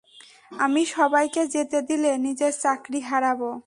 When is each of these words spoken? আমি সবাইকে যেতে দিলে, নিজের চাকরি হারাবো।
আমি 0.57 0.81
সবাইকে 0.95 1.41
যেতে 1.55 1.79
দিলে, 1.89 2.11
নিজের 2.17 2.53
চাকরি 2.63 2.99
হারাবো। 3.09 3.51